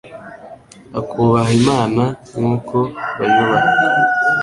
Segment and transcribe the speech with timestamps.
[0.99, 2.03] akubaha Imana
[2.37, 2.77] nk'uko
[3.17, 3.69] bayubaha.